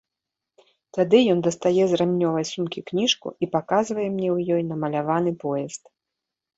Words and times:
Тады 0.97 1.19
ён 1.33 1.39
дастае 1.49 1.83
з 1.91 2.01
рамнёвай 2.01 2.49
сумкі 2.53 2.79
кніжку 2.89 3.27
і 3.43 3.53
паказвае 3.55 4.09
мне 4.17 4.29
ў 4.35 4.61
ёй 4.61 4.69
намаляваны 4.75 5.31
поезд. 5.49 5.83